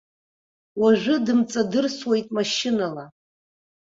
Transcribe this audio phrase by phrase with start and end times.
[0.81, 3.05] Уажәы дымҵадырсуеит машьынала.